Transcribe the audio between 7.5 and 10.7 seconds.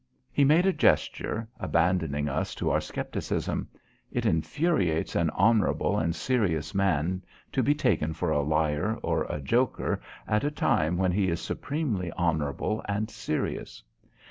to be taken for a liar or a joker at a